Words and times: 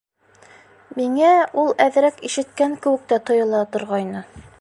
Миңә 0.99 1.33
ул 1.63 1.69
әҙерәк 1.85 2.19
ишеткән 2.31 2.75
кеүек 2.87 3.05
тә 3.13 3.21
тойола 3.29 3.61
торғайны. 3.77 4.25